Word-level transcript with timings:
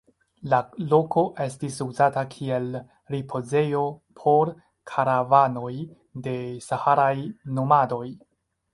La 0.51 0.59
loko 0.93 1.23
estis 1.45 1.77
uzata 1.85 2.23
kiel 2.37 2.65
ripozejo 3.17 3.85
por 4.23 4.53
karavanoj 4.95 5.73
de 6.29 6.39
saharaj 6.71 7.17
nomadoj. 7.61 8.05